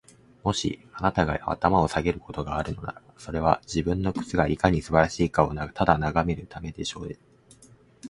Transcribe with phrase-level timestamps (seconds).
[0.43, 7.17] もし、あなたが頭を下げることがあるのなら、それは、自分の靴がいかに素晴らしいかをただ眺めるためでしょうね。